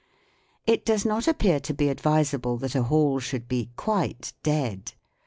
It 0.65 0.83
does 0.83 1.05
not 1.05 1.27
appear 1.27 1.59
to 1.59 1.75
be 1.75 1.89
advisable 1.89 2.57
that 2.57 2.73
a 2.73 2.81
hall 2.81 3.19
shou 3.19 3.37
ld 3.37 3.47
be 3.47 3.69
quite" 3.75 4.33
dead." 4.41 4.93